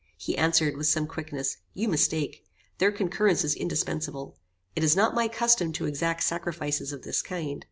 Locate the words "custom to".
5.27-5.85